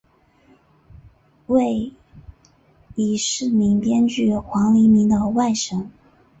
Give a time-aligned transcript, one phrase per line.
[1.45, 1.93] 为
[2.95, 5.89] 已逝名编剧黄黎明的外甥。